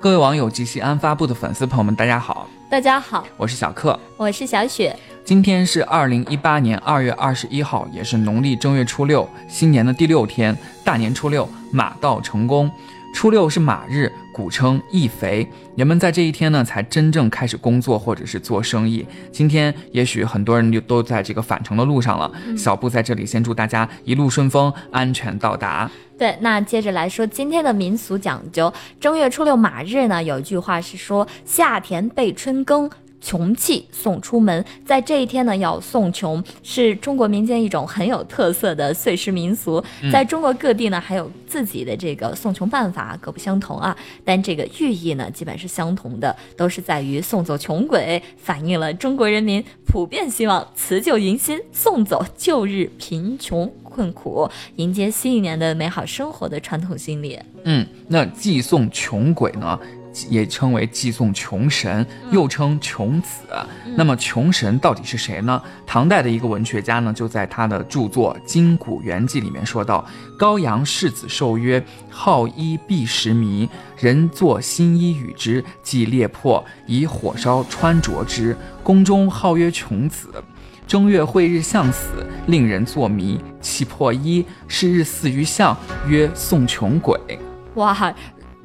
[0.00, 4.96] 各位网友及西安发布的粉丝朋友们，大家好，大家好，我是小克，我是小雪。
[5.24, 12.70] 今天是二零一八年二月二十一号，也是农历正月初六，新年的第六天，大年初六，马到成功。
[13.12, 15.44] 初六是马日，古称易肥，
[15.76, 19.04] 人们在这一天呢才真正开始工作或者是做生意。
[19.32, 22.30] 今天也许很多人就都在这个返程的路上了。
[22.56, 25.90] 小布在这里先祝大家一路顺风，安全到达。
[26.16, 32.88] 对，那接着来说今天的民俗讲究，正月初六马日呢，有一句话是说夏田备春耕。
[33.20, 39.82] 穷气送出门，在这一天呢，要送穷，是中国民间一种很有特色的岁时民俗。
[40.12, 43.96] 在中国各地呢，还有自己的这个送穷办法，各不相同啊。
[44.24, 57.38] 但这个寓意呢，基本是相同的，都是在于送走穷鬼，反映了中国人民普遍希望辞旧迎新，送走旧日贫穷困苦，迎接新一年的美好生活的传统心理。
[57.64, 59.78] 嗯，那寄送穷鬼呢？
[60.28, 63.28] 也称为寄送穷神，又称穷子。
[63.96, 65.62] 那么穷神到底是谁呢？
[65.86, 70.04] 唐代的一个文学家呢，就在他的著作《金谷元记》里面说到：
[70.38, 78.56] 高阳世子受曰：“好衣避食糜，人作新衣与之，即裂破，以火烧穿着之。
[78.82, 80.28] 宫中号曰穷子。
[80.86, 84.44] 正月晦日相死，令人作迷，其破衣。
[84.66, 85.76] 是日死于相，
[86.08, 87.18] 曰送穷鬼。”
[87.74, 88.14] 哇！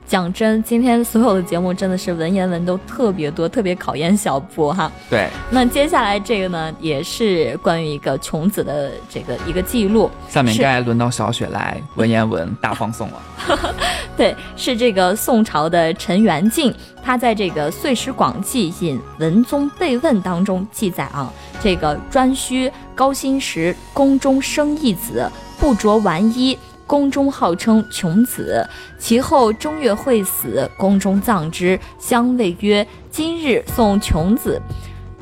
[0.05, 4.91] 讲真，今天所有的节目真的是文言文都特别多，特别考验小布哈。
[5.09, 10.11] 对，那接下来这个呢，也是关于一个穷子的这个一个记录。
[10.29, 13.21] 下面该轮到小雪来文言文大放送了。
[14.15, 16.73] 对，是这个宋朝的陈元敬，
[17.03, 25.27] 他在这个《岁时广记·引文宗备问》当中记载啊，这个颛顼高辛时宫中生一子，
[25.59, 26.57] 不着完衣。
[26.93, 28.63] 宫中号称穷子，
[28.99, 34.61] 其后正月会死，宫中葬之，相谓曰：“今日送穷子。”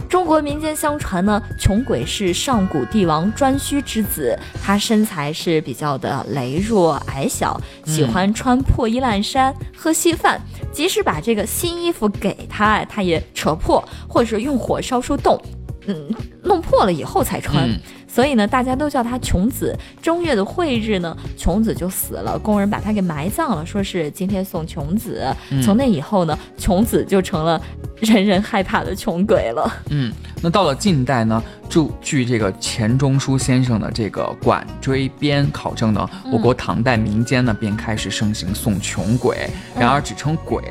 [0.09, 10.41] 中国民间相传呢，穷鬼是上古帝王颛顼之子，他身材是比较的羸弱矮小，喜欢穿破衣烂衫，喝稀饭，
[10.73, 15.41] 即使把这个新衣服给他，他也扯破，或者是用火烧出洞，
[15.87, 16.09] 嗯，
[16.43, 17.69] 弄破了以后才穿。
[18.07, 19.73] 所以呢，大家都叫他穷子。
[20.01, 25.25] 正月的晦日呢，穷子就死了，工人把他给埋葬了，说是今天送穷子。
[25.63, 27.61] 从那以后呢，穷子就成了
[27.95, 29.81] 人人害怕的穷鬼了。
[29.91, 30.11] 嗯，
[30.41, 39.49] 那到了近代呢，据据这个钱钟书先生的这个《管锥编》考证呢，我国唐代民间呢便开始盛行送穷鬼，
[39.79, 40.61] 然而只称鬼。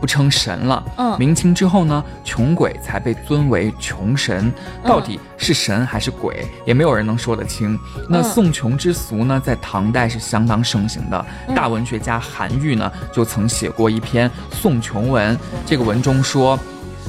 [0.00, 0.84] 不称神了。
[0.96, 4.52] 嗯，明清之后呢，穷鬼才被尊为穷神，
[4.84, 7.78] 到底是神还是鬼，也没有人能说得清。
[8.08, 11.26] 那送穷之俗呢，在唐代是相当盛行的。
[11.54, 15.38] 大文学家韩愈呢，就曾写过一篇送穷文。
[15.64, 16.58] 这个文中说，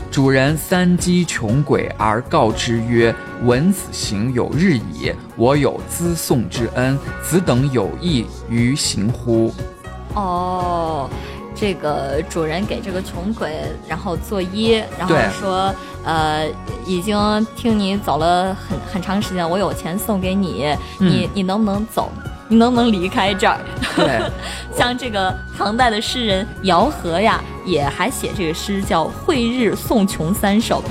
[0.10, 9.54] 主人三击穷鬼而告之曰：“闻子行有日矣，我有资送之恩，子等有益于行乎？”
[10.16, 11.10] 哦。
[11.60, 15.74] 这个主人给这个穷鬼，然后作揖，然后说，
[16.04, 16.48] 呃，
[16.86, 22.12] 已经听你走了很很长时间，我有钱送给你，你你能不能走？
[22.48, 23.60] 你能不能离开这儿？
[23.96, 24.22] 对，
[24.78, 30.82] 像这个唐代的诗人姚和呀，也还写这个诗叫《惠日送穷三首》，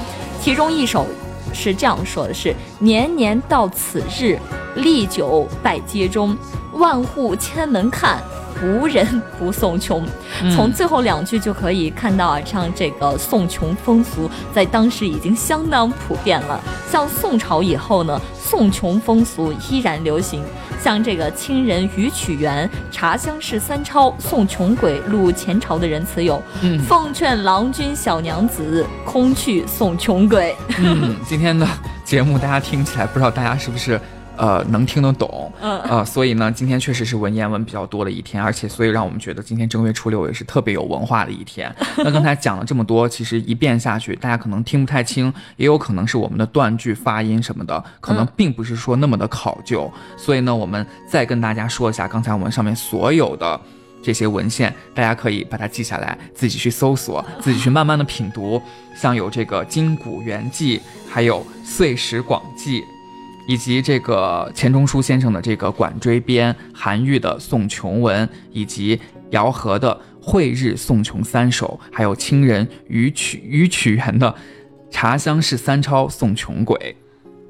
[0.42, 1.06] 其中一首
[1.54, 4.38] 是这样说的：是年年到此日，
[4.74, 6.36] 历久拜街中，
[6.74, 8.20] 万户千门看。
[8.62, 10.06] 无人不送穷，
[10.54, 16.60] 从最后两句就可以看到啊，像这个送穷风俗在当时已经相当普遍了。
[16.90, 20.42] 像宋朝以后呢，送穷风俗依然流行。
[20.78, 26.40] 像这个清人于曲元《茶香是三超》送穷鬼录前朝的人词有：
[26.86, 30.54] 奉劝郎君小娘子，空去送穷鬼。
[30.78, 31.66] 嗯，今天的
[32.04, 34.00] 节目大家听起来，不知道大家是不是？
[34.36, 41.74] 呃，能听得懂，嗯，呃，所以呢，今天确实是文言文比较多的一天，而且所以让我们觉得今天正月初六也是特别有文化的一天。
[41.98, 49.90] 那刚才讲了这么多，其实一遍下去，大家可能听不太清，也有可能是我们的断句、发音什么的，可能并不是说那么的考究。
[50.16, 53.58] 所以呢，我们再跟大家说一下，刚才我们上面所有的
[54.02, 58.60] 这些文献，大家可以把它记下来，自己去搜索，自己去慢慢的品读。
[58.94, 60.78] 像有这个《金谷元记》，
[61.08, 62.80] 还有《岁时广记》。
[63.46, 69.00] 以及这个钱钟书先生的这个《管锥编》，韩愈的《送琼文》，以及
[69.30, 74.30] 姚和的《晦日送琼三首》，还有清人于曲于曲元的
[74.90, 76.96] 《茶香是三抄送琼鬼》。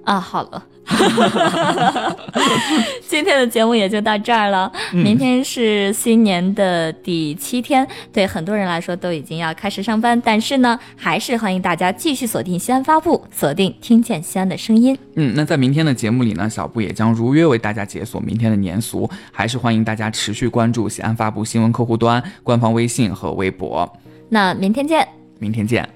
[0.05, 0.67] 啊，好了，
[3.09, 4.71] 今天的节目也就到这儿了。
[4.93, 14.97] 明天是新年的第七天，对很多人来说都已经要开始上班，但是呢，还是欢迎大家继续锁定西安发布，锁定听见西安的声音。
[15.15, 23.91] 嗯，那在明天的节目里呢，小布也将如约为大家解锁明天的年俗，还是欢迎大家持续关注西安发布新闻客户端、官方微信和微博。
[24.29, 25.07] 那明天见，
[25.39, 25.96] 明天见。